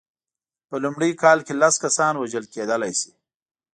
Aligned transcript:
په 0.69 0.75
لومړۍ 0.83 1.11
کال 1.23 1.39
کې 1.45 1.53
لس 1.61 1.75
کسان 1.83 2.13
وژل 2.17 2.45
کېدلای 2.53 2.93
شي. 2.99 3.11